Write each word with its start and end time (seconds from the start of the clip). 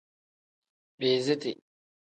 Biiziti. 0.99 1.55